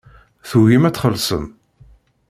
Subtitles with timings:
[0.49, 1.45] Tugim ad txellṣem.